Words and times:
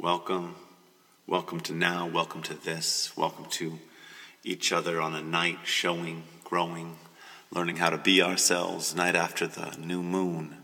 Welcome. 0.00 0.54
Welcome 1.26 1.60
to 1.60 1.74
now. 1.74 2.06
Welcome 2.06 2.40
to 2.44 2.54
this. 2.54 3.14
Welcome 3.18 3.44
to 3.50 3.78
each 4.42 4.72
other 4.72 4.98
on 4.98 5.14
a 5.14 5.20
night 5.20 5.58
showing, 5.64 6.22
growing, 6.42 6.96
learning 7.52 7.76
how 7.76 7.90
to 7.90 7.98
be 7.98 8.22
ourselves, 8.22 8.94
night 8.94 9.14
after 9.14 9.46
the 9.46 9.76
new 9.78 10.02
moon, 10.02 10.56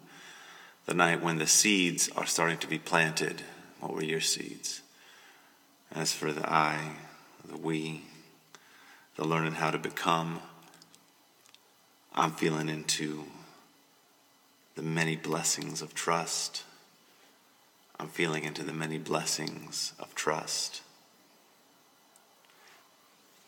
the 0.87 0.95
night 0.95 1.22
when 1.22 1.37
the 1.37 1.46
seeds 1.46 2.09
are 2.17 2.25
starting 2.25 2.57
to 2.57 2.67
be 2.67 2.79
planted. 2.79 3.43
What 3.79 3.93
were 3.93 4.03
your 4.03 4.22
seeds? 4.22 4.81
As 5.95 6.15
for 6.15 6.33
the 6.33 6.51
I, 6.51 6.93
the 7.47 7.59
we, 7.59 8.05
the 9.17 9.27
learning 9.27 9.53
how 9.53 9.71
to 9.71 9.79
become, 9.79 10.41
I'm 12.15 12.33
feeling 12.33 12.71
into 12.71 13.25
the 14.77 14.83
many 14.83 15.15
blessings 15.15 15.83
of 15.83 15.93
trust. 15.93 16.62
I'm 17.98 18.09
feeling 18.09 18.45
into 18.45 18.62
the 18.62 18.74
many 18.74 18.98
blessings 18.98 19.95
of 19.98 20.15
trust, 20.15 20.83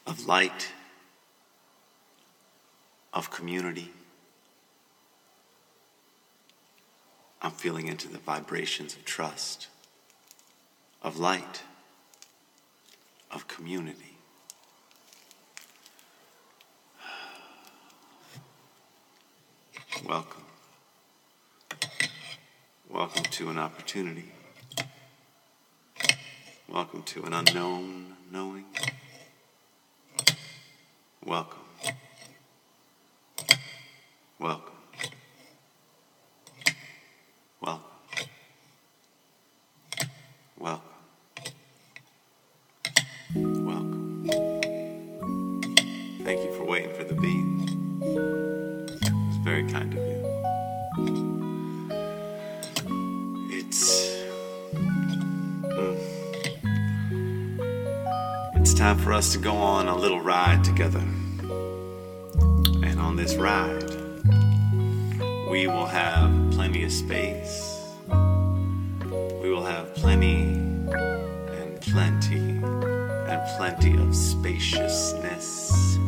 of 0.06 0.27
light, 0.27 0.68
of 3.12 3.30
community. 3.30 3.92
I'm 7.42 7.50
feeling 7.50 7.88
into 7.88 8.09
the 8.09 8.18
vibrations 8.18 8.95
of 8.95 9.04
trust, 9.04 9.68
of 11.02 11.18
light, 11.18 11.62
of 13.30 13.46
community. 13.48 14.16
Welcome. 20.06 20.45
Welcome 22.88 23.24
to 23.24 23.51
an 23.51 23.59
opportunity. 23.59 24.32
Welcome 26.70 27.02
to 27.04 27.24
an 27.24 27.32
unknown 27.32 28.14
knowing. 28.30 28.66
Welcome. 31.24 31.60
Welcome. 34.38 34.68
Time 58.79 58.96
for 58.96 59.12
us 59.12 59.32
to 59.32 59.38
go 59.38 59.57
on 59.57 59.88
a 59.88 59.96
little 59.96 60.21
ride 60.21 60.62
together. 60.62 61.02
And 62.84 63.01
on 63.01 63.16
this 63.16 63.34
ride, 63.34 63.90
we 65.50 65.66
will 65.66 65.87
have 65.87 66.31
plenty 66.53 66.84
of 66.84 66.93
space. 66.93 67.76
We 68.09 69.50
will 69.50 69.65
have 69.65 69.93
plenty 69.97 70.53
and 70.53 71.81
plenty 71.81 72.38
and 72.38 73.56
plenty 73.56 73.99
of 73.99 74.15
spaciousness. 74.15 75.99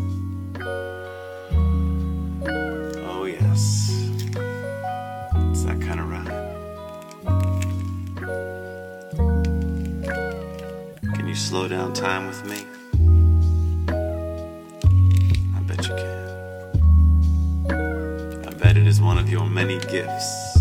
Slow 11.50 11.66
down 11.66 11.92
time 11.92 12.28
with 12.28 12.44
me? 12.46 12.64
I 15.56 15.60
bet 15.62 15.88
you 15.88 15.94
can. 15.96 16.28
I 18.47 18.50
bet 18.52 18.76
it 18.76 18.86
is 18.86 19.00
one 19.00 19.19
of 19.19 19.28
your 19.28 19.44
many 19.47 19.80
gifts 19.80 20.60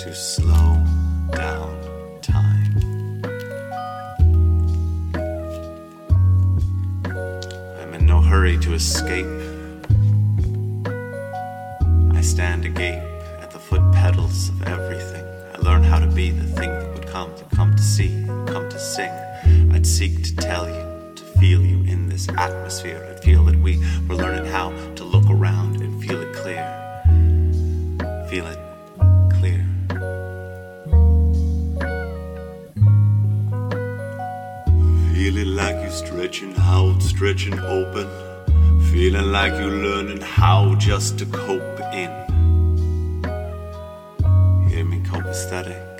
to 0.00 0.14
slow 0.14 0.82
down 1.32 1.76
time. 2.22 2.72
I'm 7.82 7.92
in 7.92 8.06
no 8.06 8.22
hurry 8.22 8.56
to 8.60 8.72
escape. 8.72 9.26
I 12.16 12.22
stand 12.22 12.64
agape 12.64 13.02
at 13.42 13.50
the 13.50 13.58
foot 13.58 13.82
pedals 13.92 14.48
of 14.48 14.62
everything. 14.62 15.26
I 15.54 15.58
learn 15.58 15.82
how 15.82 15.98
to 15.98 16.06
be 16.06 16.30
the 16.30 16.46
thing 16.46 16.91
come, 17.12 17.34
to 17.36 17.44
come 17.54 17.76
to 17.76 17.82
see, 17.82 18.24
come 18.46 18.70
to 18.70 18.78
sing. 18.78 19.12
I'd 19.70 19.86
seek 19.86 20.22
to 20.24 20.34
tell 20.34 20.66
you, 20.66 21.12
to 21.14 21.22
feel 21.38 21.60
you 21.60 21.82
in 21.82 22.08
this 22.08 22.26
atmosphere. 22.30 23.06
I'd 23.10 23.22
feel 23.22 23.44
that 23.44 23.56
we 23.56 23.76
were 24.08 24.14
learning 24.14 24.46
how 24.46 24.70
to 24.94 25.04
look 25.04 25.28
around 25.28 25.82
and 25.82 26.02
feel 26.02 26.18
it 26.22 26.34
clear. 26.34 26.64
Feel 28.30 28.46
it 28.46 28.58
clear. 29.30 29.62
Feeling 35.14 35.54
like 35.54 35.76
you're 35.82 35.90
stretching 35.90 36.54
out, 36.56 37.02
stretching 37.02 37.58
open. 37.60 38.08
Feeling 38.90 39.30
like 39.30 39.52
you're 39.52 39.82
learning 39.86 40.22
how 40.22 40.74
just 40.76 41.18
to 41.18 41.26
cope 41.26 41.78
in. 41.92 42.10
Hear 44.70 44.86
me 44.86 45.00
copaesthetic. 45.00 45.92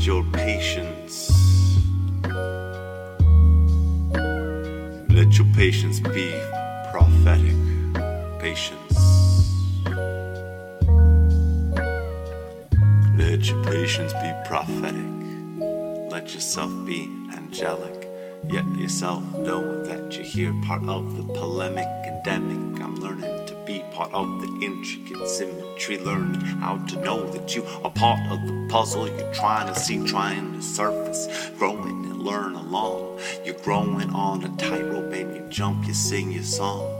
Your 0.00 0.24
patience, 0.32 1.30
let 5.10 5.36
your 5.36 5.46
patience 5.54 6.00
be 6.00 6.32
prophetic. 6.90 7.54
Patience. 8.40 8.96
Let 13.14 13.46
your 13.48 13.62
patience 13.62 14.14
be 14.14 14.32
prophetic. 14.46 15.04
Let 16.10 16.32
yourself 16.34 16.72
be 16.86 17.02
angelic. 17.36 18.08
Yet 18.48 18.64
yourself 18.78 19.22
know 19.34 19.84
that 19.84 20.16
you're 20.16 20.24
here, 20.24 20.54
part 20.64 20.82
of 20.88 21.14
the 21.18 21.24
polemic 21.34 21.86
endemic. 22.06 22.82
I'm 22.82 22.96
learning 22.96 23.39
part 23.92 24.12
of 24.12 24.40
the 24.40 24.64
intricate 24.64 25.28
symmetry. 25.28 25.98
Learning 25.98 26.40
how 26.40 26.76
to 26.86 27.00
know 27.00 27.28
that 27.30 27.54
you 27.54 27.64
are 27.84 27.90
part 27.90 28.20
of 28.30 28.46
the 28.46 28.66
puzzle 28.68 29.08
you're 29.08 29.32
trying 29.32 29.72
to 29.72 29.78
see, 29.78 30.04
trying 30.06 30.52
to 30.54 30.62
surface. 30.62 31.28
Growing 31.58 32.04
and 32.06 32.22
learn 32.22 32.54
along. 32.54 33.18
You're 33.44 33.54
growing 33.54 34.10
on 34.10 34.44
a 34.44 34.48
tightrope 34.56 35.12
and 35.12 35.34
you 35.34 35.42
jump, 35.48 35.86
you 35.86 35.94
sing 35.94 36.32
your 36.32 36.42
song. 36.42 36.96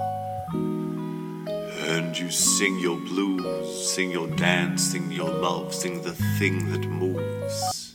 And 1.82 2.16
you 2.16 2.30
sing 2.30 2.78
your 2.78 2.96
blues, 2.96 3.90
sing 3.90 4.10
your 4.10 4.28
dance, 4.28 4.82
sing 4.82 5.10
your 5.10 5.30
love, 5.30 5.74
sing 5.74 6.02
the 6.02 6.12
thing 6.38 6.70
that 6.70 6.86
moves. 6.86 7.89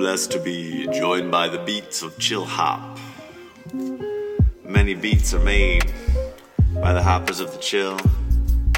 Blessed 0.00 0.32
to 0.32 0.40
be 0.40 0.86
joined 0.94 1.30
by 1.30 1.46
the 1.46 1.58
beats 1.58 2.00
of 2.00 2.18
chill 2.18 2.46
hop. 2.46 2.98
Many 4.64 4.94
beats 4.94 5.34
are 5.34 5.44
made 5.44 5.92
by 6.80 6.94
the 6.94 7.02
hoppers 7.02 7.38
of 7.38 7.52
the 7.52 7.58
chill. 7.58 7.98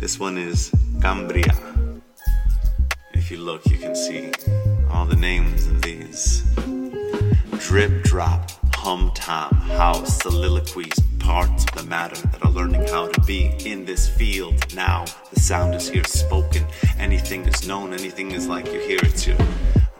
This 0.00 0.18
one 0.18 0.36
is 0.36 0.72
Cambria. 1.00 1.54
If 3.14 3.30
you 3.30 3.36
look, 3.36 3.64
you 3.66 3.78
can 3.78 3.94
see 3.94 4.32
all 4.90 5.06
the 5.06 5.14
names 5.14 5.68
of 5.68 5.82
these 5.82 6.42
drip 7.60 8.02
drop, 8.02 8.50
hum 8.74 9.12
time, 9.14 9.54
house, 9.78 10.18
soliloquies, 10.24 10.98
parts 11.20 11.64
of 11.66 11.70
the 11.76 11.84
matter 11.88 12.20
that 12.30 12.44
are 12.44 12.50
learning 12.50 12.84
how 12.88 13.06
to 13.06 13.20
be 13.20 13.54
in 13.64 13.84
this 13.84 14.08
field. 14.08 14.74
Now 14.74 15.04
the 15.32 15.38
sound 15.38 15.76
is 15.76 15.88
here 15.88 16.02
spoken. 16.02 16.66
Anything 16.98 17.46
is 17.46 17.64
known, 17.64 17.92
anything 17.92 18.32
is 18.32 18.48
like 18.48 18.66
you 18.66 18.80
hear 18.80 18.98
it 19.04 19.24
your 19.24 19.38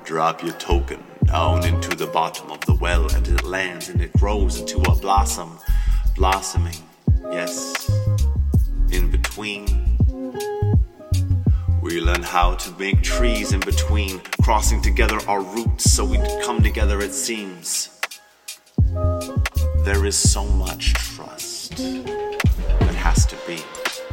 drop 0.05 0.43
your 0.43 0.55
token 0.55 1.01
down 1.33 1.65
into 1.65 1.97
the 1.97 2.07
bottom 2.07 2.51
of 2.51 2.61
the 2.67 2.75
well 2.75 3.11
and 3.15 3.27
it 3.27 3.43
lands 3.43 3.89
and 3.89 4.03
it 4.03 4.13
grows 4.19 4.61
into 4.61 4.79
a 4.83 4.95
blossom. 4.97 5.59
Blossoming, 6.15 6.77
yes. 7.31 7.91
In 8.91 9.11
between. 9.11 9.65
We 11.81 12.03
learn 12.03 12.23
how 12.23 12.57
to 12.57 12.71
make 12.79 13.01
trees 13.03 13.55
in 13.55 13.61
between, 13.61 14.21
crossing 14.43 14.83
together 14.83 15.19
our 15.27 15.41
roots 15.41 15.91
so 15.91 16.05
we 16.05 16.19
come 16.45 16.63
together, 16.63 17.01
it 17.01 17.13
seems. 17.15 17.99
There 19.87 20.05
is 20.05 20.17
so 20.17 20.45
much 20.45 20.93
trust 20.93 21.79
that 21.79 22.95
has 22.95 23.25
to 23.25 23.37
be, 23.47 23.63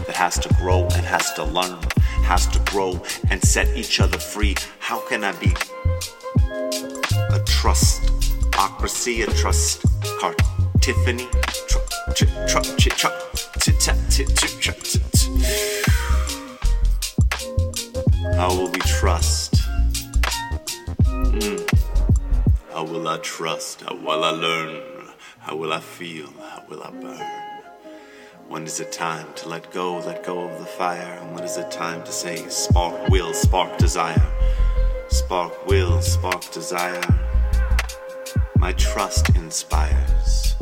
that 0.08 0.16
has 0.16 0.40
to 0.40 0.54
grow 0.54 0.84
and 0.96 1.06
has 1.06 1.34
to 1.34 1.44
learn, 1.44 1.80
has 2.24 2.48
to 2.48 2.60
grow 2.72 3.04
and 3.30 3.44
set 3.44 3.68
each 3.76 4.00
other 4.00 4.18
free. 4.18 4.56
How 4.80 5.06
can 5.10 5.26
I 5.26 5.34
be 5.34 5.54
a 7.60 7.62
trustocracy, 7.62 9.28
a 9.28 9.34
trust 9.34 9.82
Tiffany. 10.80 11.28
How 18.36 18.50
will 18.50 18.72
we 18.72 18.80
trust? 18.80 19.56
Mm. 21.04 21.70
How 22.72 22.84
will 22.86 23.08
I 23.08 23.18
trust? 23.18 23.82
How 23.82 23.96
will 23.96 24.24
I 24.24 24.30
learn? 24.30 24.82
How 25.40 25.56
will 25.56 25.74
I 25.74 25.82
feel? 25.82 26.28
How 26.40 26.64
will 26.70 26.84
I 26.84 26.92
burn? 26.92 27.28
When 28.48 28.64
is 28.64 28.80
it 28.80 28.92
time 28.92 29.28
to 29.36 29.50
let 29.50 29.72
go, 29.72 29.98
let 30.00 30.24
go 30.24 30.48
of 30.48 30.60
the 30.60 30.66
fire? 30.66 31.20
And 31.22 31.36
when 31.36 31.44
is 31.44 31.58
it 31.58 31.70
time 31.72 32.04
to 32.04 32.12
say, 32.12 32.48
spark 32.48 33.10
will, 33.10 33.34
spark 33.34 33.78
desire? 33.78 34.26
Spark 35.10 35.68
will, 35.68 36.02
spark 36.02 36.50
desire. 36.52 37.29
My 38.60 38.74
trust 38.74 39.30
inspires. 39.38 40.56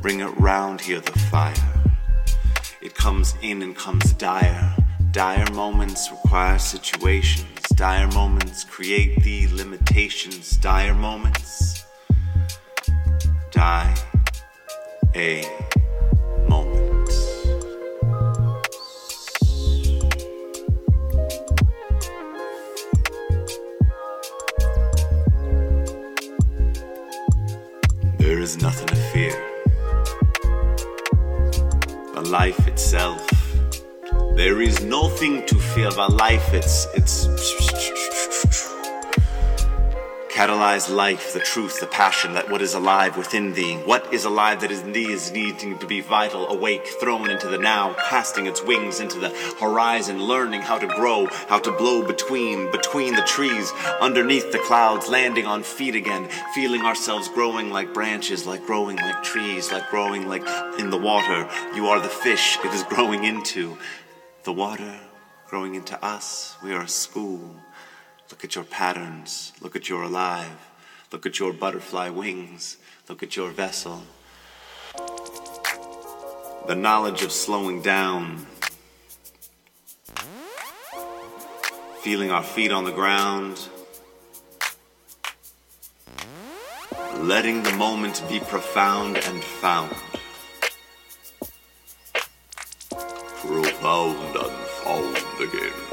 Bring 0.00 0.20
it 0.20 0.30
round 0.38 0.80
here, 0.80 1.00
the 1.00 1.18
fire. 1.18 1.54
It 2.80 2.94
comes 2.94 3.34
in 3.42 3.60
and 3.62 3.74
comes 3.74 4.12
dire. 4.12 4.76
Dire 5.10 5.50
moments 5.52 6.08
require 6.12 6.60
situations. 6.60 7.58
Dire 7.74 8.06
moments 8.12 8.62
create 8.62 9.20
the 9.24 9.48
limitations. 9.48 10.56
Dire 10.58 10.94
moments 10.94 11.84
die 13.50 13.94
a 15.16 15.44
moment. 16.48 16.79
There 28.40 28.46
is 28.46 28.62
nothing 28.62 28.86
to 28.86 28.96
fear. 28.96 29.34
But 32.14 32.26
life 32.28 32.66
itself. 32.66 33.20
There 34.34 34.62
is 34.62 34.82
nothing 34.82 35.44
to 35.44 35.56
fear 35.56 35.90
but 35.94 36.14
life. 36.14 36.54
It's 36.54 36.86
it's 36.94 37.26
catalyze 40.40 40.88
life, 40.88 41.34
the 41.34 41.38
truth, 41.40 41.80
the 41.80 41.86
passion, 41.86 42.32
that 42.32 42.48
what 42.48 42.62
is 42.62 42.72
alive 42.72 43.14
within 43.18 43.52
thee. 43.52 43.74
What 43.84 44.14
is 44.14 44.24
alive 44.24 44.62
that 44.62 44.70
is 44.70 44.80
in 44.80 44.92
thee 44.92 45.12
is 45.12 45.30
needing 45.30 45.78
to 45.78 45.86
be 45.86 46.00
vital, 46.00 46.48
awake, 46.48 46.86
thrown 46.98 47.28
into 47.28 47.46
the 47.46 47.58
now, 47.58 47.94
casting 48.08 48.46
its 48.46 48.64
wings 48.64 49.00
into 49.00 49.18
the 49.18 49.28
horizon, 49.60 50.24
learning 50.24 50.62
how 50.62 50.78
to 50.78 50.86
grow, 50.86 51.26
how 51.26 51.58
to 51.58 51.70
blow 51.72 52.06
between, 52.06 52.70
between 52.70 53.16
the 53.16 53.22
trees, 53.24 53.70
underneath 54.00 54.50
the 54.50 54.60
clouds, 54.60 55.10
landing 55.10 55.44
on 55.44 55.62
feet 55.62 55.94
again, 55.94 56.26
feeling 56.54 56.86
ourselves 56.86 57.28
growing 57.28 57.68
like 57.68 57.92
branches, 57.92 58.46
like 58.46 58.64
growing 58.64 58.96
like 58.96 59.22
trees, 59.22 59.70
like 59.70 59.90
growing 59.90 60.26
like 60.26 60.46
in 60.78 60.88
the 60.88 60.96
water. 60.96 61.46
You 61.74 61.88
are 61.88 62.00
the 62.00 62.08
fish 62.08 62.56
it 62.64 62.72
is 62.72 62.82
growing 62.84 63.24
into. 63.24 63.76
The 64.44 64.54
water 64.54 65.00
growing 65.48 65.74
into 65.74 66.02
us. 66.02 66.56
We 66.64 66.72
are 66.72 66.84
a 66.84 66.88
school. 66.88 67.56
Look 68.30 68.44
at 68.44 68.54
your 68.54 68.64
patterns. 68.64 69.52
Look 69.60 69.74
at 69.74 69.88
your 69.88 70.04
alive. 70.04 70.68
Look 71.12 71.26
at 71.26 71.40
your 71.40 71.52
butterfly 71.52 72.10
wings. 72.10 72.76
Look 73.08 73.22
at 73.24 73.36
your 73.36 73.50
vessel. 73.50 74.02
The 76.68 76.76
knowledge 76.76 77.22
of 77.22 77.32
slowing 77.32 77.82
down. 77.82 78.46
Feeling 82.02 82.30
our 82.30 82.44
feet 82.44 82.70
on 82.70 82.84
the 82.84 82.92
ground. 82.92 83.68
Letting 87.16 87.64
the 87.64 87.72
moment 87.72 88.22
be 88.28 88.38
profound 88.38 89.16
and 89.16 89.42
found. 89.42 89.90
Profound 93.40 94.36
and 94.36 94.56
found 94.84 95.16
again. 95.40 95.89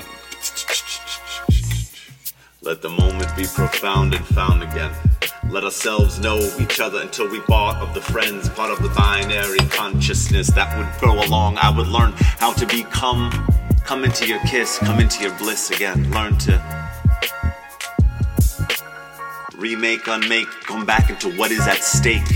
Let 2.67 2.81
the 2.81 2.89
moment 2.89 3.33
be 3.37 3.45
profound 3.45 4.13
and 4.13 4.25
found 4.25 4.61
again. 4.61 4.91
Let 5.49 5.63
ourselves 5.63 6.19
know 6.19 6.37
each 6.59 6.81
other 6.81 6.99
until 6.99 7.29
we 7.29 7.39
bought 7.47 7.77
of 7.77 7.93
the 7.93 8.01
friends, 8.01 8.49
part 8.49 8.71
of 8.71 8.83
the 8.83 8.89
binary 8.89 9.59
consciousness 9.69 10.47
that 10.47 10.77
would 10.77 11.01
go 11.01 11.25
along. 11.25 11.59
I 11.59 11.69
would 11.69 11.87
learn 11.87 12.11
how 12.17 12.51
to 12.51 12.65
become, 12.65 13.31
come 13.85 14.03
into 14.03 14.27
your 14.27 14.39
kiss, 14.39 14.79
come 14.79 14.99
into 14.99 15.23
your 15.23 15.33
bliss 15.37 15.71
again. 15.71 16.11
Learn 16.11 16.37
to 16.39 16.61
remake, 19.55 20.05
unmake, 20.05 20.49
come 20.65 20.85
back 20.85 21.09
into 21.09 21.29
what 21.37 21.51
is 21.51 21.65
at 21.65 21.81
stake. 21.81 22.27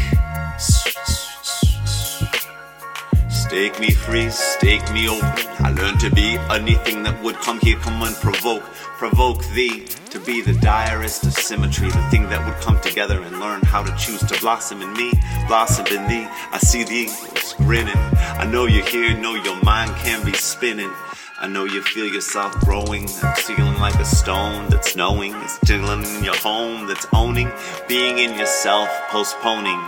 Stake 3.51 3.81
me 3.81 3.91
free, 3.91 4.29
stake 4.29 4.93
me 4.93 5.09
open. 5.09 5.27
I 5.59 5.73
learned 5.75 5.99
to 5.99 6.09
be 6.09 6.37
anything 6.49 7.03
that 7.03 7.21
would 7.21 7.35
come 7.35 7.59
here, 7.59 7.75
come 7.79 8.01
and 8.01 8.15
provoke, 8.15 8.63
provoke 8.95 9.43
thee 9.47 9.83
to 10.09 10.21
be 10.21 10.39
the 10.39 10.53
direst 10.53 11.25
of 11.25 11.33
symmetry, 11.33 11.89
the 11.89 12.01
thing 12.09 12.29
that 12.29 12.47
would 12.47 12.55
come 12.63 12.79
together 12.79 13.21
and 13.21 13.41
learn 13.41 13.61
how 13.63 13.83
to 13.83 13.93
choose 13.97 14.21
to 14.21 14.39
blossom 14.39 14.81
in 14.81 14.93
me, 14.93 15.11
blossom 15.49 15.85
in 15.87 16.07
thee. 16.07 16.25
I 16.53 16.59
see 16.59 16.85
thee 16.85 17.09
grinning. 17.57 18.01
I 18.39 18.45
know 18.45 18.67
you're 18.67 18.85
here, 18.85 19.17
know 19.17 19.35
your 19.35 19.61
mind 19.63 19.97
can 19.97 20.23
be 20.23 20.31
spinning. 20.31 20.93
I 21.37 21.47
know 21.47 21.65
you 21.65 21.81
feel 21.81 22.07
yourself 22.07 22.57
growing 22.61 23.09
feeling 23.35 23.77
like 23.79 23.95
a 23.95 24.05
stone 24.05 24.69
that's 24.69 24.95
knowing, 24.95 25.35
it's 25.43 25.59
tingling 25.59 26.05
in 26.05 26.23
your 26.23 26.37
home, 26.37 26.87
that's 26.87 27.05
owning, 27.13 27.51
being 27.89 28.17
in 28.17 28.39
yourself, 28.39 28.87
postponing, 29.09 29.81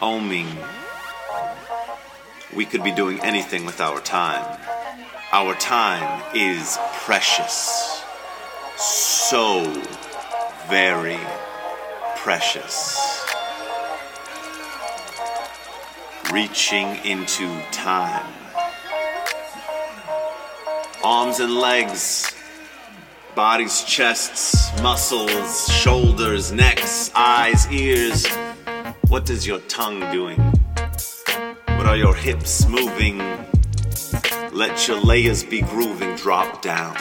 oming. 0.00 0.48
We 2.54 2.66
could 2.66 2.84
be 2.84 2.92
doing 2.92 3.18
anything 3.20 3.64
with 3.64 3.80
our 3.80 3.98
time. 4.00 4.58
Our 5.32 5.54
time 5.54 6.22
is 6.34 6.78
precious. 6.92 8.04
So 8.76 9.64
very 10.68 11.18
precious. 12.16 13.24
Reaching 16.30 16.96
into 17.06 17.62
time. 17.70 18.30
Arms 21.02 21.40
and 21.40 21.54
legs, 21.54 22.30
bodies, 23.34 23.82
chests, 23.84 24.70
muscles, 24.82 25.68
shoulders, 25.72 26.52
necks, 26.52 27.10
eyes, 27.14 27.66
ears. 27.72 28.26
What 29.08 29.30
is 29.30 29.46
your 29.46 29.60
tongue 29.60 30.00
doing? 30.12 30.51
Are 31.92 31.96
your 31.98 32.14
hips 32.14 32.66
moving? 32.66 33.18
Let 34.50 34.88
your 34.88 34.98
layers 35.02 35.44
be 35.44 35.60
grooving, 35.60 36.16
drop 36.16 36.62
down. 36.62 36.96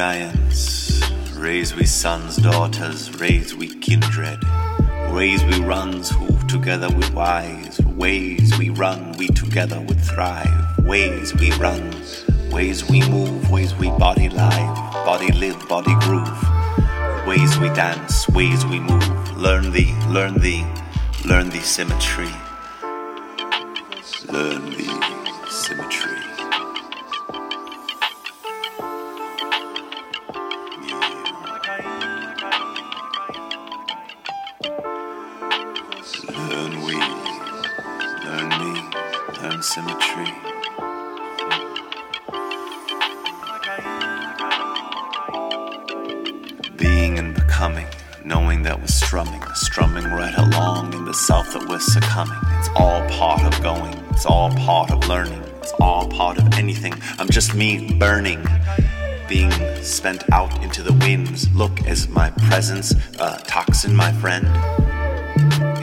Giants, 0.00 1.02
raise 1.34 1.74
we 1.74 1.84
sons, 1.84 2.38
daughters, 2.38 3.14
raise 3.20 3.54
we 3.54 3.68
kindred, 3.80 4.42
raise 5.10 5.44
we 5.44 5.60
runs 5.60 6.08
who 6.08 6.26
together 6.48 6.88
we 6.88 7.06
wise, 7.10 7.78
ways 7.82 8.56
we 8.56 8.70
run, 8.70 9.12
we 9.18 9.28
together 9.28 9.78
would 9.78 10.00
thrive, 10.00 10.86
ways 10.86 11.34
we 11.34 11.52
run, 11.58 11.94
ways 12.50 12.88
we 12.88 13.06
move, 13.10 13.50
ways 13.50 13.74
we 13.74 13.88
body 13.98 14.30
live, 14.30 14.74
body 15.04 15.30
live, 15.32 15.68
body 15.68 15.94
groove, 16.00 16.48
ways 17.26 17.58
we 17.58 17.68
dance, 17.74 18.26
ways 18.30 18.64
we 18.64 18.80
move. 18.80 19.36
Learn 19.36 19.70
the, 19.70 19.92
learn 20.08 20.32
the, 20.40 20.64
learn 21.28 21.50
the 21.50 21.60
symmetry. 21.60 22.32
Learn 24.32 24.64
the 24.70 25.46
symmetry. 25.50 26.19
That 48.70 48.78
we're 48.78 48.86
strumming, 48.86 49.42
strumming 49.54 50.04
right 50.04 50.38
along 50.38 50.92
in 50.94 51.04
the 51.04 51.12
self 51.12 51.52
that 51.52 51.68
we're 51.68 51.80
succumbing. 51.80 52.38
It's 52.60 52.68
all 52.76 53.04
part 53.08 53.42
of 53.42 53.60
going, 53.64 53.92
it's 54.10 54.24
all 54.24 54.52
part 54.52 54.92
of 54.92 55.08
learning, 55.08 55.42
it's 55.58 55.72
all 55.80 56.06
part 56.06 56.38
of 56.38 56.54
anything. 56.54 56.94
I'm 57.18 57.28
just 57.28 57.52
me 57.52 57.92
burning, 57.94 58.46
being 59.28 59.50
spent 59.82 60.22
out 60.32 60.62
into 60.62 60.84
the 60.84 60.92
winds. 60.92 61.52
Look, 61.52 61.84
is 61.88 62.06
my 62.06 62.30
presence 62.46 62.92
a 63.18 63.42
toxin, 63.44 63.92
my 63.96 64.12
friend? 64.12 64.46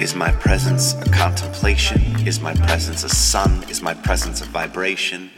Is 0.02 0.16
my 0.16 0.32
presence 0.32 0.94
a 0.94 1.10
contemplation? 1.10 2.26
Is 2.26 2.40
my 2.40 2.54
presence 2.54 3.04
a 3.04 3.10
sun? 3.10 3.66
Is 3.70 3.82
my 3.82 3.96
presence 3.96 4.40
a 4.40 4.46
vibration? 4.46 5.30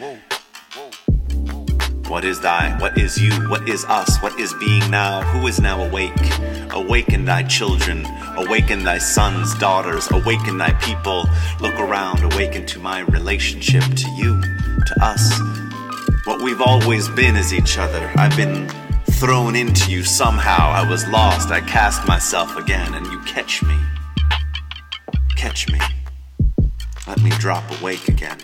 What 2.10 2.26
is 2.26 2.40
thy? 2.42 2.76
What 2.80 2.98
is 2.98 3.22
you? 3.22 3.32
What 3.50 3.70
is 3.70 3.86
us? 3.86 4.18
What 4.24 4.40
is 4.40 4.52
being 4.56 4.90
now? 4.90 5.22
Who 5.22 5.46
is 5.46 5.62
now 5.62 5.84
awake? 5.84 6.12
Awaken 6.72 7.24
thy 7.24 7.44
children. 7.44 8.04
Awaken 8.36 8.84
thy 8.84 8.98
sons, 8.98 9.54
daughters. 9.60 10.10
Awaken 10.12 10.58
thy 10.58 10.72
people. 10.82 11.30
Look 11.60 11.76
around. 11.76 12.24
Awaken 12.24 12.66
to 12.66 12.80
my 12.80 13.02
relationship 13.02 13.84
to 13.84 14.10
you, 14.18 14.42
to 14.42 14.96
us. 15.04 15.40
What 16.26 16.42
we've 16.42 16.62
always 16.62 17.08
been 17.10 17.36
is 17.36 17.54
each 17.54 17.78
other. 17.78 18.12
I've 18.16 18.36
been 18.36 18.68
thrown 19.12 19.56
into 19.56 19.92
you 19.92 20.04
somehow. 20.04 20.72
I 20.72 20.90
was 20.90 21.08
lost. 21.10 21.52
I 21.52 21.62
cast 21.62 22.08
myself 22.08 22.58
again, 22.58 22.96
and 22.96 23.06
you 23.06 23.22
catch 23.22 23.62
me. 23.62 23.78
Catch 25.38 25.70
me. 25.70 25.80
Let 27.06 27.22
me 27.22 27.30
drop 27.38 27.64
awake 27.80 28.08
again. 28.08 28.40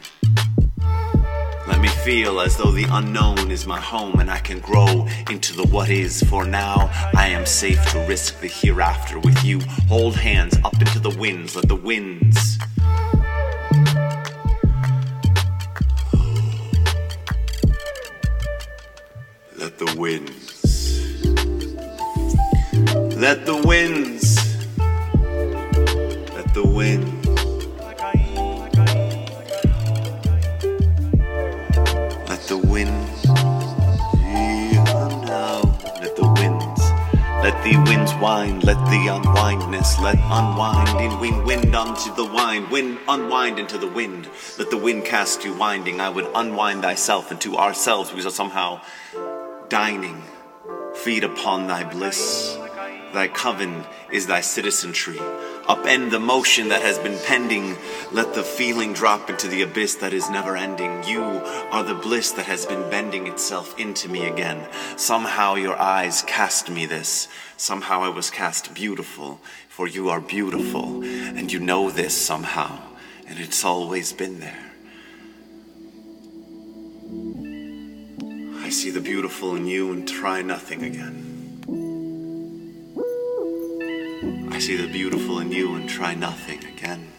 Let 1.67 1.81
me 1.81 1.87
feel 1.87 2.39
as 2.41 2.57
though 2.57 2.71
the 2.71 2.85
unknown 2.91 3.49
is 3.49 3.65
my 3.65 3.79
home 3.79 4.19
and 4.19 4.29
I 4.29 4.37
can 4.37 4.59
grow 4.59 5.07
into 5.31 5.55
the 5.55 5.65
what 5.65 5.89
is. 5.89 6.21
For 6.23 6.45
now, 6.45 6.91
I 7.15 7.29
am 7.29 7.45
safe 7.47 7.83
to 7.91 8.05
risk 8.07 8.39
the 8.39 8.47
hereafter 8.47 9.17
with 9.19 9.43
you. 9.43 9.59
Hold 9.89 10.15
hands 10.15 10.55
up 10.63 10.75
into 10.75 10.99
the 10.99 11.09
winds. 11.17 11.55
Let 11.55 11.67
the 11.67 11.75
winds. 11.75 12.59
Let 19.57 19.77
the 19.79 19.95
winds. 19.97 20.45
Let 23.17 23.45
the 23.45 23.61
winds. 23.65 24.37
Let 26.35 26.53
the 26.53 26.63
winds. 26.63 27.14
The 37.65 37.77
winds 37.77 38.13
wind. 38.21 38.63
Let 38.63 38.77
the 38.91 39.07
unwindness. 39.07 39.99
Let 39.99 40.19
unwind 40.19 41.01
in 41.01 41.19
wind. 41.19 41.45
Wind 41.45 41.75
onto 41.75 42.13
the 42.13 42.23
wind. 42.23 42.69
Wind 42.69 42.99
unwind 43.07 43.57
into 43.57 43.79
the 43.79 43.87
wind. 43.87 44.29
Let 44.59 44.69
the 44.69 44.77
wind 44.77 45.03
cast 45.03 45.43
you 45.43 45.51
winding. 45.55 45.99
I 45.99 46.09
would 46.09 46.29
unwind 46.35 46.83
thyself 46.83 47.31
into 47.31 47.57
ourselves. 47.57 48.13
We 48.13 48.23
are 48.23 48.29
somehow 48.29 48.81
dining. 49.67 50.21
Feed 50.93 51.23
upon 51.23 51.65
thy 51.65 51.83
bliss. 51.83 52.55
Thy 53.15 53.29
coven 53.29 53.85
is 54.11 54.27
thy 54.27 54.41
citizenry. 54.41 55.15
Upend 55.69 56.11
the 56.11 56.19
motion 56.19 56.67
that 56.67 56.81
has 56.81 56.99
been 56.99 57.17
pending. 57.19 57.77
Let 58.11 58.33
the 58.33 58.43
feeling 58.43 58.91
drop 58.91 59.29
into 59.29 59.47
the 59.47 59.61
abyss 59.61 59.95
that 59.95 60.11
is 60.11 60.29
never 60.29 60.57
ending. 60.57 61.01
You 61.05 61.21
are 61.23 61.81
the 61.81 61.95
bliss 61.95 62.33
that 62.33 62.45
has 62.47 62.65
been 62.65 62.89
bending 62.89 63.25
itself 63.27 63.79
into 63.79 64.09
me 64.09 64.25
again. 64.25 64.67
Somehow 64.97 65.55
your 65.55 65.79
eyes 65.79 66.23
cast 66.23 66.69
me 66.69 66.85
this. 66.85 67.29
Somehow 67.55 68.03
I 68.03 68.09
was 68.09 68.29
cast 68.29 68.73
beautiful, 68.73 69.39
for 69.69 69.87
you 69.87 70.09
are 70.09 70.19
beautiful, 70.19 71.01
and 71.01 71.49
you 71.49 71.61
know 71.61 71.89
this 71.89 72.13
somehow, 72.13 72.81
and 73.27 73.39
it's 73.39 73.63
always 73.63 74.11
been 74.11 74.41
there. 74.41 74.73
I 78.61 78.69
see 78.69 78.89
the 78.89 78.99
beautiful 78.99 79.55
in 79.55 79.67
you 79.67 79.93
and 79.93 80.05
try 80.05 80.41
nothing 80.41 80.83
again. 80.83 81.34
I 84.23 84.59
see 84.59 84.77
the 84.77 84.87
beautiful 84.87 85.39
in 85.39 85.51
you 85.51 85.75
and 85.75 85.89
try 85.89 86.13
nothing 86.13 86.63
again. 86.65 87.11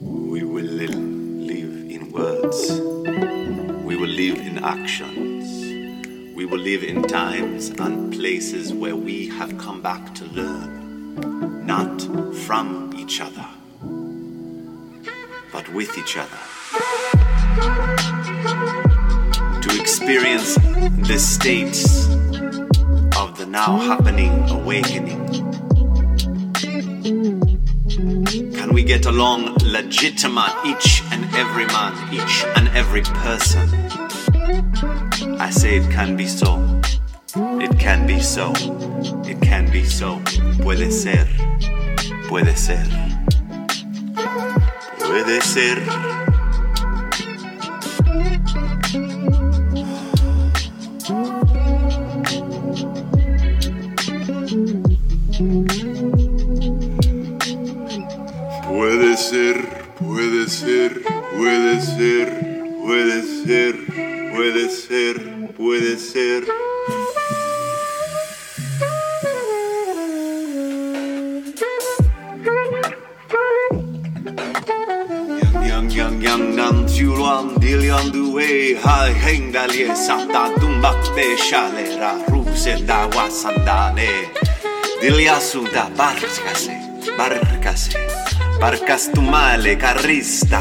We 0.00 0.44
will 0.44 0.64
live 0.64 0.94
in 0.94 2.12
words. 2.12 2.80
We 3.84 3.96
will 3.96 4.08
live 4.08 4.38
in 4.38 4.62
actions. 4.62 5.44
We 6.36 6.44
will 6.44 6.60
live 6.60 6.84
in 6.84 7.02
times 7.02 7.70
and 7.70 8.12
places 8.12 8.72
where 8.72 8.94
we 8.94 9.26
have 9.30 9.58
come 9.58 9.82
back 9.82 10.14
to 10.14 10.26
learn, 10.26 11.66
not 11.66 12.02
from 12.46 12.94
each 12.96 13.20
other, 13.20 13.48
but 15.50 15.68
with 15.72 15.98
each 15.98 16.16
other. 16.16 17.95
Experience 20.08 20.54
the 21.08 21.18
states 21.18 22.06
of 23.18 23.36
the 23.36 23.44
now 23.44 23.76
happening 23.76 24.48
awakening. 24.50 25.26
Can 28.54 28.72
we 28.72 28.84
get 28.84 29.06
along 29.06 29.56
legitimate, 29.64 30.54
each 30.64 31.02
and 31.10 31.24
every 31.34 31.66
man, 31.66 32.14
each 32.14 32.44
and 32.54 32.68
every 32.68 33.02
person? 33.02 33.68
I 35.40 35.50
say 35.50 35.78
it 35.78 35.90
can 35.90 36.16
be 36.16 36.28
so. 36.28 36.54
It 37.34 37.76
can 37.76 38.06
be 38.06 38.20
so. 38.20 38.52
It 39.24 39.42
can 39.42 39.68
be 39.72 39.84
so. 39.84 40.20
Puede 40.62 40.92
ser. 40.92 41.26
Puede 42.28 42.56
ser. 42.56 42.86
Puede 45.00 45.42
ser. 45.42 46.25
Puede 60.46 60.54
ser, 60.54 61.02
puede 61.36 61.80
ser, 61.82 62.28
puede 62.84 63.22
ser, 63.44 63.74
puede 64.32 64.70
ser, 64.70 65.52
puede 65.56 65.98
ser. 65.98 66.44
Yang 75.66 75.96
yang 76.22 76.54
nan 76.54 76.86
heng 79.18 79.50
da 82.86 83.08
wasandane 83.10 84.30
barcase 87.18 88.35
barcas 88.60 89.10
tu 89.12 89.20
male 89.20 89.76
carrista. 89.76 90.60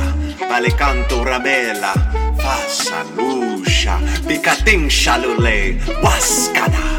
Vale 0.50 0.72
canto 0.76 1.24
rabela 1.24 1.94
fassa 2.38 3.04
luscia. 3.16 4.00
Picatin 4.28 4.90
shalule 4.90 5.80
wascada 6.02 6.96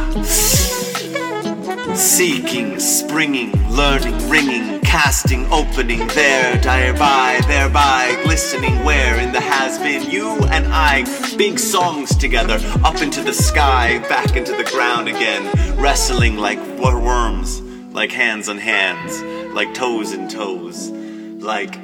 Seeking, 1.96 2.78
springing, 2.78 3.52
learning, 3.70 4.28
ringing, 4.28 4.80
casting, 4.80 5.46
opening, 5.50 6.06
there, 6.08 6.58
thereby, 6.58 7.40
thereby, 7.46 8.20
glistening, 8.22 8.84
where? 8.84 9.18
In 9.18 9.32
the 9.32 9.40
has 9.40 9.78
been, 9.78 10.10
you 10.10 10.36
and 10.50 10.66
I, 10.66 11.04
big 11.38 11.58
songs 11.58 12.14
together, 12.14 12.58
up 12.84 13.00
into 13.00 13.22
the 13.22 13.32
sky, 13.32 13.98
back 14.10 14.36
into 14.36 14.52
the 14.52 14.64
ground 14.64 15.08
again, 15.08 15.50
wrestling 15.78 16.36
like 16.36 16.58
wor- 16.78 17.00
worms, 17.00 17.62
like 17.92 18.12
hands 18.12 18.50
on 18.50 18.58
hands, 18.58 19.22
like 19.56 19.72
toes 19.72 20.12
and 20.12 20.30
toes, 20.30 20.90
like 20.90 21.78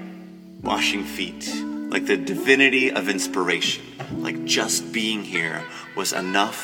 washing 0.61 1.05
feet, 1.05 1.51
like 1.89 2.05
the 2.05 2.19
divinity 2.19 2.93
of 2.93 3.09
inspiration. 3.09 3.83
Like 4.19 4.45
just 4.45 4.93
being 4.93 5.25
here 5.25 5.65
was 5.97 6.13
enough 6.13 6.59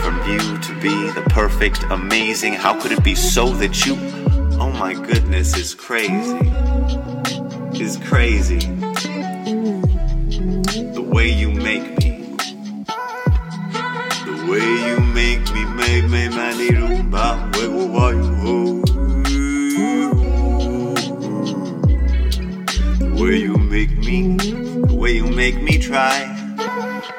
for 0.00 0.10
you 0.28 0.58
to 0.58 0.80
be 0.80 1.10
the 1.12 1.22
perfect, 1.30 1.84
amazing. 1.84 2.54
How 2.54 2.74
could 2.80 2.90
it 2.90 3.04
be 3.04 3.14
so 3.14 3.50
that 3.60 3.86
you, 3.86 3.94
oh 4.58 4.72
my 4.76 4.92
goodness, 4.92 5.56
is 5.56 5.72
crazy? 5.72 6.50
Is 7.80 7.96
crazy. 8.08 8.58
The 10.98 11.08
way 11.14 11.28
you 11.30 11.52
make 11.52 11.96
me. 12.00 12.34
The 14.24 14.46
way 14.50 14.66
you 14.88 14.98
make 15.14 15.44
me, 15.54 15.64
make 15.64 16.10
me, 16.10 16.28
mani 16.28 16.76
me, 24.06 24.36
the 24.36 24.94
way 24.94 25.12
you 25.12 25.26
make 25.26 25.60
me 25.60 25.78
try, 25.78 26.32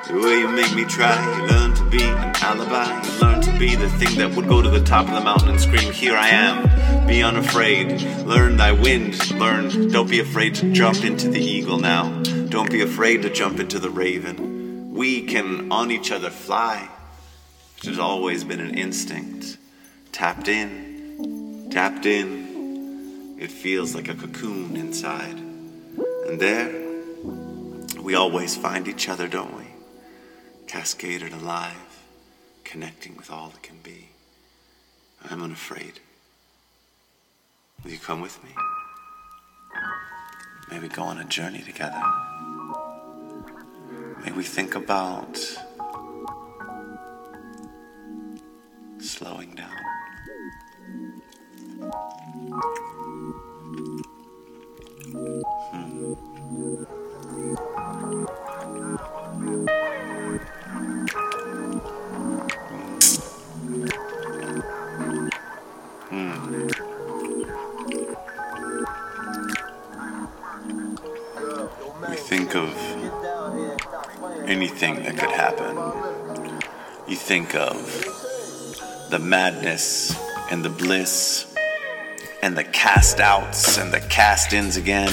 the 0.08 0.14
way 0.14 0.40
you 0.40 0.48
make 0.48 0.74
me 0.74 0.86
try. 0.86 1.16
You 1.38 1.48
learn 1.48 1.76
to 1.76 1.84
be 1.90 2.02
an 2.02 2.34
alibi, 2.42 3.04
you 3.04 3.20
learn 3.20 3.42
to 3.42 3.60
be 3.60 3.76
the 3.76 3.90
thing 3.90 4.18
that 4.18 4.34
would 4.36 4.48
go 4.48 4.62
to 4.62 4.70
the 4.70 4.84
top 4.84 5.08
of 5.08 5.14
the 5.14 5.22
mountain 5.22 5.50
and 5.50 5.60
scream, 5.60 5.92
Here 5.92 6.16
I 6.16 6.30
am. 6.30 7.06
Be 7.06 7.22
unafraid, 7.22 8.02
learn 8.26 8.58
thy 8.58 8.72
wind, 8.72 9.32
learn. 9.38 9.90
Don't 9.92 10.10
be 10.10 10.20
afraid 10.20 10.56
to 10.56 10.72
jump 10.72 11.04
into 11.04 11.30
the 11.30 11.42
eagle 11.42 11.78
now. 11.78 12.24
Don't 12.24 12.72
be 12.72 12.82
afraid 12.82 13.22
to 13.24 13.30
jump 13.30 13.60
into 13.60 13.80
the 13.80 13.90
raven. 13.90 14.94
We 14.94 15.24
can 15.24 15.72
on 15.72 15.92
each 15.92 16.12
other 16.12 16.30
fly, 16.30 16.90
which 17.76 17.86
has 17.86 18.00
always 18.00 18.44
been 18.44 18.60
an 18.60 18.76
instinct. 18.76 19.58
Tapped 20.12 20.48
in, 20.48 21.70
tapped 21.70 22.06
in. 22.06 23.38
It 23.40 23.52
feels 23.52 23.94
like 23.94 24.08
a 24.08 24.16
cocoon 24.16 24.76
inside. 24.76 25.47
And 26.28 26.42
there, 26.42 26.70
we 28.02 28.16
always 28.16 28.58
find 28.58 28.88
each 28.90 29.08
other, 29.08 29.30
don't 29.30 29.58
we? 29.58 29.64
Cascaded 30.68 31.32
alive, 31.32 32.04
connecting 32.66 33.16
with 33.16 33.32
all 33.32 33.48
that 33.50 33.64
can 33.64 33.78
be. 33.82 34.10
I'm 35.30 35.42
unafraid. 35.42 36.02
Will 37.82 37.92
you 37.92 37.98
come 37.98 38.20
with 38.20 38.44
me? 38.44 38.50
May 40.70 40.80
we 40.80 40.90
go 40.90 41.04
on 41.04 41.18
a 41.18 41.24
journey 41.24 41.62
together. 41.62 42.02
May 44.26 44.34
we 44.34 44.44
think 44.44 44.76
about 44.76 45.40
slowing 49.00 49.56
down. 49.56 49.72
We 55.14 55.87
think 77.28 77.56
of 77.56 77.76
the 79.10 79.20
madness 79.20 80.16
and 80.50 80.64
the 80.64 80.70
bliss 80.70 81.46
and 82.42 82.58
the 82.58 82.64
cast 82.64 83.20
outs 83.20 83.78
and 83.78 83.92
the 83.92 84.00
cast 84.00 84.54
ins 84.54 84.78
again. 84.78 85.12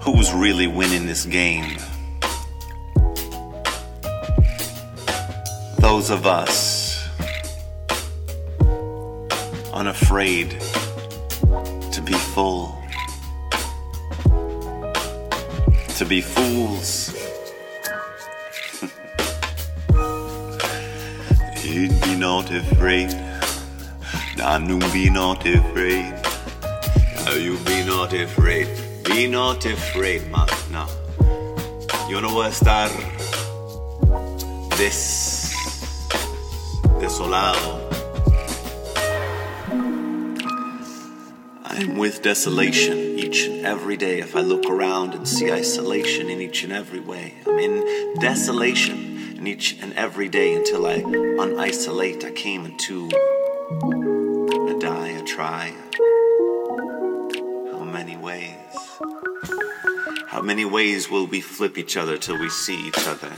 Who's 0.00 0.32
really 0.32 0.66
winning 0.66 1.04
this 1.04 1.26
game? 1.26 1.76
Those 5.76 6.08
of 6.08 6.26
us 6.26 7.06
unafraid 9.74 10.58
to 11.92 12.00
be 12.02 12.14
full, 12.14 12.82
to 15.98 16.06
be 16.08 16.22
fools. 16.22 17.29
You'd 21.80 21.98
be 22.02 22.14
not 22.14 22.50
afraid. 22.50 23.08
Nah, 24.36 24.58
no, 24.58 24.78
be 24.92 25.08
not 25.08 25.46
afraid. 25.46 26.12
No, 27.24 27.32
you 27.36 27.56
be 27.64 27.82
not 27.86 28.12
afraid. 28.12 28.68
Be 29.02 29.26
not 29.26 29.64
afraid, 29.64 30.30
man. 30.30 30.46
No. 30.70 30.86
Yo 32.10 32.20
no 32.20 32.28
voy 32.28 32.44
a 32.44 32.50
estar 32.50 32.90
des... 34.76 35.54
desolado. 37.00 37.80
I'm 41.64 41.96
with 41.96 42.20
desolation 42.20 42.98
each 43.18 43.46
and 43.46 43.64
every 43.64 43.96
day. 43.96 44.18
If 44.20 44.36
I 44.36 44.42
look 44.42 44.66
around 44.68 45.14
and 45.14 45.26
see 45.26 45.50
isolation 45.50 46.28
in 46.28 46.42
each 46.42 46.62
and 46.62 46.74
every 46.74 47.00
way, 47.00 47.36
I'm 47.46 47.58
in 47.58 48.16
desolation 48.20 48.99
in 49.40 49.46
each 49.46 49.78
and 49.80 49.94
every 49.94 50.28
day 50.28 50.54
until 50.54 50.86
I 50.86 50.96
unisolate. 50.98 52.24
I 52.24 52.30
came 52.30 52.66
into 52.66 53.06
a 53.06 54.78
die, 54.78 55.08
a 55.08 55.24
try. 55.24 55.72
How 57.72 57.84
many 57.84 58.18
ways? 58.18 58.56
How 60.26 60.42
many 60.42 60.66
ways 60.66 61.10
will 61.10 61.26
we 61.26 61.40
flip 61.40 61.78
each 61.78 61.96
other 61.96 62.18
till 62.18 62.38
we 62.38 62.50
see 62.50 62.88
each 62.88 63.08
other? 63.08 63.32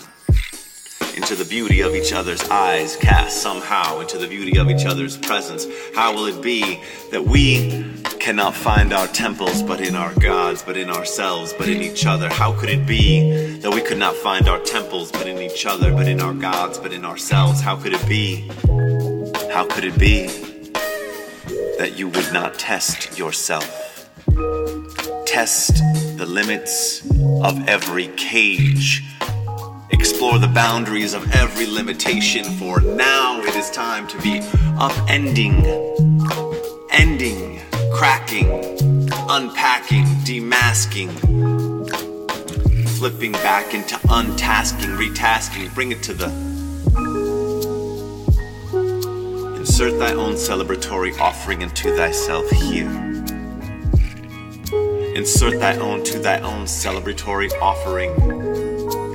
Into 1.17 1.37
the 1.37 1.47
beauty 1.49 1.83
of 1.83 1.95
each 1.95 2.13
other's 2.13 2.43
eyes, 2.49 2.97
cast 2.97 3.41
somehow 3.41 4.01
into 4.01 4.19
the 4.19 4.27
beauty 4.27 4.59
of 4.59 4.71
each 4.71 4.85
other's 4.85 5.17
presence. 5.17 5.67
How 5.95 6.13
will 6.15 6.27
it 6.27 6.43
be 6.43 6.83
that 7.13 7.25
we 7.25 7.71
cannot 8.23 8.55
find 8.55 8.93
our 8.93 9.09
temples 9.09 9.65
but 9.65 9.81
in 9.81 9.97
our 9.97 10.15
gods, 10.21 10.63
but 10.63 10.77
in 10.77 10.89
ourselves, 10.89 11.53
but 11.53 11.69
in 11.69 11.83
each 11.83 12.07
other? 12.07 12.29
How 12.29 12.53
could 12.53 12.69
it 12.69 12.87
be 12.87 13.57
that 13.57 13.75
we 13.75 13.81
could 13.81 13.99
not 13.99 14.15
find 14.15 14.49
our 14.49 14.61
temples 14.61 15.11
but 15.11 15.27
in 15.27 15.39
each 15.39 15.67
other, 15.67 15.93
but 15.93 16.07
in 16.07 16.21
our 16.21 16.33
gods, 16.33 16.79
but 16.79 16.93
in 16.93 17.05
ourselves? 17.05 17.61
How 17.61 17.75
could 17.75 17.93
it 17.93 18.09
be? 18.09 18.49
How 19.53 19.67
could 19.67 19.85
it 19.85 19.99
be 19.99 20.29
that 21.79 21.95
you 21.97 22.11
would 22.11 22.33
not 22.33 22.61
test 22.61 23.19
yourself? 23.19 24.09
Test 25.27 25.83
the 26.17 26.25
limits 26.25 27.05
of 27.43 27.69
every 27.69 28.07
cage. 28.17 29.03
Explore 29.91 30.39
the 30.39 30.53
boundaries 30.55 31.13
of 31.13 31.29
every 31.35 31.67
limitation, 31.67 32.45
for 32.45 32.81
now 32.83 33.41
it 33.41 33.57
is 33.57 33.69
time 33.73 34.07
to 34.07 34.17
be 34.19 34.39
upending, 34.79 35.67
ending, 36.93 37.42
cracking, 38.03 38.51
unpacking, 39.31 40.05
demasking, 40.27 41.09
flipping 42.99 43.31
back 43.31 43.75
into 43.75 43.95
untasking, 44.11 44.91
retasking, 44.99 45.73
bring 45.73 45.93
it 45.93 46.03
to 46.03 46.13
the 46.13 46.27
Insert 49.57 50.01
thy 50.01 50.15
own 50.15 50.33
celebratory 50.33 51.17
offering 51.21 51.63
into 51.63 51.95
thyself 51.95 52.51
here. 52.51 52.91
Insert 55.15 55.61
thy 55.61 55.77
own 55.77 56.03
to 56.03 56.19
thy 56.19 56.41
own 56.41 56.65
celebratory 56.65 57.53
offering 57.61 58.11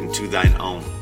into 0.02 0.30
thine 0.30 0.56
own. 0.62 0.97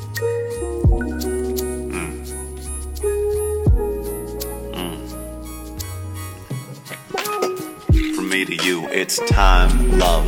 It's 8.96 9.18
time, 9.26 9.98
love. 9.98 10.26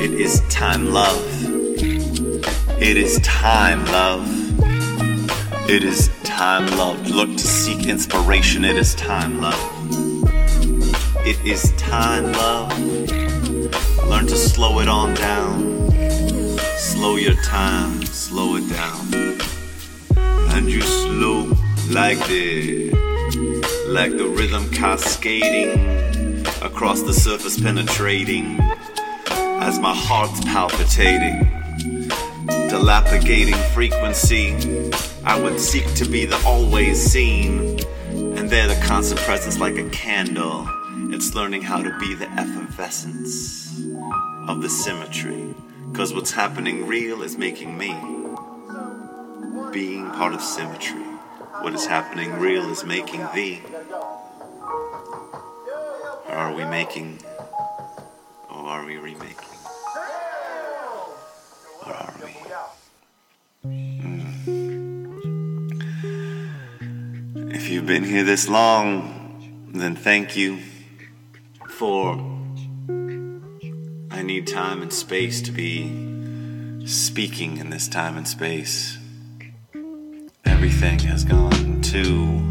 It 0.00 0.12
is 0.12 0.40
time, 0.48 0.92
love. 0.92 1.20
It 2.80 2.96
is 2.96 3.18
time, 3.22 3.84
love. 3.86 4.24
It 5.68 5.82
is 5.82 6.10
time, 6.22 6.66
love. 6.78 7.10
Look 7.10 7.30
to 7.30 7.38
seek 7.38 7.88
inspiration. 7.88 8.64
It 8.64 8.76
is 8.76 8.94
time, 8.94 9.40
love. 9.40 9.60
It 11.26 11.44
is 11.44 11.72
time, 11.76 12.32
love. 12.32 12.78
Learn 14.06 14.28
to 14.28 14.36
slow 14.36 14.78
it 14.78 14.86
on 14.86 15.14
down. 15.14 15.90
Slow 16.76 17.16
your 17.16 17.34
time, 17.42 18.00
slow 18.04 18.54
it 18.54 18.70
down. 18.70 19.40
And 20.54 20.70
you 20.70 20.82
slow 20.82 21.52
like 21.90 22.24
the 22.28 22.90
like 23.88 24.16
the 24.16 24.28
rhythm 24.28 24.70
cascading 24.70 26.07
across 26.62 27.02
the 27.02 27.12
surface 27.12 27.60
penetrating 27.60 28.58
as 29.60 29.78
my 29.78 29.94
heart's 29.94 30.40
palpitating 30.44 31.44
dilapidating 32.68 33.54
frequency 33.74 34.54
I 35.24 35.40
would 35.40 35.60
seek 35.60 35.92
to 35.94 36.04
be 36.04 36.24
the 36.24 36.40
always 36.46 37.00
seen 37.00 37.78
and 38.10 38.50
there 38.50 38.68
the 38.68 38.80
constant 38.84 39.20
presence 39.20 39.58
like 39.58 39.76
a 39.76 39.88
candle 39.90 40.66
It's 41.10 41.34
learning 41.34 41.62
how 41.62 41.82
to 41.82 41.98
be 41.98 42.14
the 42.14 42.28
effervescence 42.32 43.80
of 44.46 44.60
the 44.60 44.68
symmetry. 44.68 45.54
Because 45.90 46.12
what's 46.12 46.32
happening 46.32 46.86
real 46.86 47.22
is 47.22 47.38
making 47.38 47.78
me 47.78 47.96
being 49.72 50.10
part 50.10 50.34
of 50.34 50.42
symmetry. 50.42 51.02
What 51.62 51.72
is 51.74 51.86
happening 51.86 52.32
real 52.38 52.70
is 52.70 52.84
making 52.84 53.26
thee. 53.34 53.62
Are 56.38 56.54
we 56.54 56.64
making, 56.64 57.18
or 58.48 58.60
are 58.60 58.84
we 58.86 58.96
remaking? 58.96 59.58
Or 61.84 61.92
are 61.92 62.14
we? 62.22 62.30
Mm. 63.66 64.32
If 67.52 67.68
you've 67.68 67.86
been 67.86 68.04
here 68.04 68.22
this 68.22 68.48
long, 68.48 69.72
then 69.74 69.96
thank 69.96 70.36
you 70.36 70.60
for. 71.70 72.14
I 74.12 74.22
need 74.22 74.46
time 74.46 74.80
and 74.80 74.92
space 74.92 75.42
to 75.42 75.50
be 75.50 76.86
speaking 76.86 77.56
in 77.56 77.70
this 77.70 77.88
time 77.88 78.16
and 78.16 78.28
space. 78.28 78.96
Everything 80.44 81.00
has 81.00 81.24
gone 81.24 81.80
too 81.82 82.47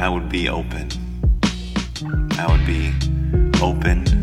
I 0.00 0.08
would 0.08 0.28
be 0.28 0.48
open. 0.48 0.88
I 2.38 2.46
would 2.48 2.64
be 2.64 2.92
open. 3.60 4.17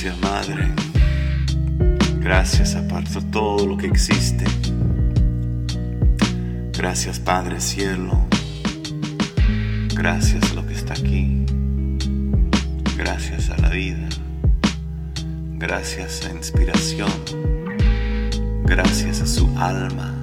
Gracias 0.00 0.20
Madre, 0.20 0.68
gracias 2.20 2.76
aparto 2.76 3.20
todo 3.32 3.66
lo 3.66 3.76
que 3.76 3.88
existe. 3.88 4.44
Gracias 6.72 7.18
Padre 7.18 7.60
Cielo, 7.60 8.28
gracias 9.96 10.52
a 10.52 10.54
lo 10.54 10.64
que 10.64 10.74
está 10.74 10.92
aquí. 10.92 11.44
Gracias 12.96 13.50
a 13.50 13.56
la 13.60 13.70
vida, 13.70 14.08
gracias 15.54 16.24
a 16.26 16.32
inspiración, 16.32 17.10
gracias 18.66 19.20
a 19.20 19.26
su 19.26 19.48
alma 19.58 20.14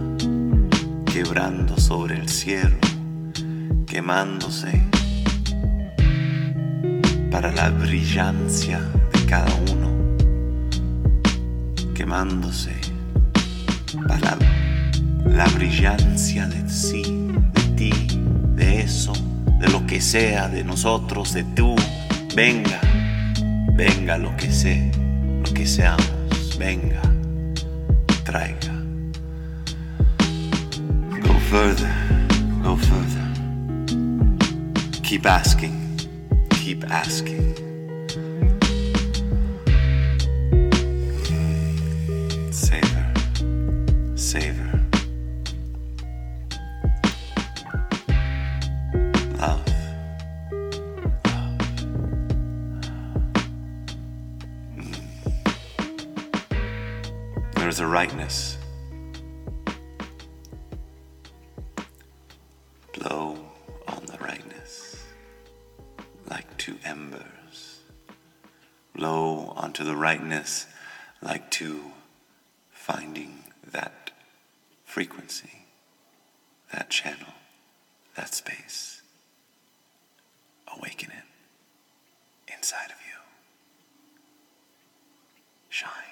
quebrando 1.11 1.77
sobre 1.77 2.15
el 2.15 2.29
cielo, 2.29 2.77
quemándose 3.85 4.81
para 7.29 7.51
la 7.51 7.71
brillancia 7.71 8.79
cada 9.25 9.53
uno, 9.71 9.89
quemándose 11.93 12.71
para 14.07 14.37
la 15.25 15.45
brillancia 15.55 16.47
de 16.47 16.69
sí, 16.69 17.03
de 17.53 17.61
ti, 17.75 17.91
de 18.55 18.81
eso, 18.81 19.13
de 19.59 19.67
lo 19.69 19.85
que 19.87 19.99
sea, 19.99 20.47
de 20.47 20.63
nosotros, 20.63 21.33
de 21.33 21.43
tú. 21.43 21.75
Venga, 22.35 22.79
venga 23.73 24.17
lo 24.17 24.35
que 24.37 24.51
sé, 24.51 24.91
lo 25.43 25.53
que 25.53 25.65
seamos, 25.65 26.57
venga, 26.59 27.01
traiga. 28.23 28.73
Go 31.21 31.39
further, 31.49 31.91
go 32.61 32.75
further. 32.77 33.25
Keep 35.01 35.25
asking, 35.25 35.97
keep 36.49 36.83
asking. 36.91 37.54
brightness. 57.95 58.57
Blow 62.91 63.37
on 63.87 64.05
the 64.07 64.17
rightness, 64.19 65.01
like 66.29 66.57
two 66.57 66.77
embers. 66.83 67.79
Blow 68.93 69.53
onto 69.55 69.85
the 69.85 69.95
rightness, 69.95 70.67
like 71.21 71.49
two 71.49 71.93
finding 72.69 73.45
that 73.71 74.11
frequency, 74.83 75.65
that 76.73 76.89
channel, 76.89 77.33
that 78.17 78.33
space. 78.33 79.03
Awaken 80.77 81.11
it 81.11 82.53
inside 82.53 82.87
of 82.87 82.97
you. 83.07 83.21
Shine. 85.69 86.04